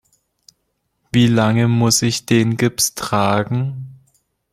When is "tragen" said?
2.95-3.99